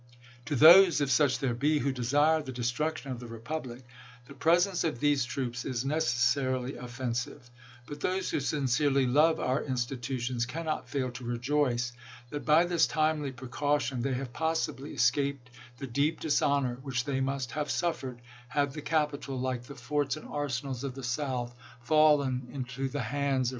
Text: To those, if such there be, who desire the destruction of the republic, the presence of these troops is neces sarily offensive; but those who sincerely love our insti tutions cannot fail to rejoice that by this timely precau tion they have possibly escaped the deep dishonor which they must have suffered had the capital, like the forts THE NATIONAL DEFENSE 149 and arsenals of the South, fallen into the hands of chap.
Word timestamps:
To 0.47 0.55
those, 0.55 0.99
if 0.99 1.11
such 1.11 1.37
there 1.37 1.53
be, 1.53 1.77
who 1.77 1.91
desire 1.91 2.41
the 2.41 2.51
destruction 2.51 3.11
of 3.11 3.19
the 3.19 3.27
republic, 3.27 3.83
the 4.25 4.33
presence 4.33 4.83
of 4.83 4.99
these 4.99 5.25
troops 5.25 5.63
is 5.63 5.83
neces 5.85 6.17
sarily 6.33 6.75
offensive; 6.75 7.51
but 7.85 7.99
those 7.99 8.31
who 8.31 8.39
sincerely 8.39 9.05
love 9.05 9.39
our 9.39 9.61
insti 9.61 9.97
tutions 10.01 10.47
cannot 10.47 10.89
fail 10.89 11.11
to 11.11 11.23
rejoice 11.23 11.93
that 12.31 12.43
by 12.45 12.65
this 12.65 12.87
timely 12.87 13.31
precau 13.31 13.79
tion 13.79 14.01
they 14.01 14.15
have 14.15 14.33
possibly 14.33 14.91
escaped 14.93 15.51
the 15.77 15.85
deep 15.85 16.19
dishonor 16.19 16.79
which 16.81 17.03
they 17.05 17.21
must 17.21 17.51
have 17.51 17.69
suffered 17.69 18.23
had 18.47 18.73
the 18.73 18.81
capital, 18.81 19.39
like 19.39 19.65
the 19.65 19.75
forts 19.75 20.15
THE 20.15 20.21
NATIONAL 20.21 20.41
DEFENSE 20.47 20.63
149 20.63 20.71
and 20.71 20.73
arsenals 20.73 20.83
of 20.83 20.95
the 20.95 21.03
South, 21.03 21.55
fallen 21.87 22.49
into 22.51 22.89
the 22.89 23.01
hands 23.03 23.49
of 23.49 23.49
chap. 23.49 23.49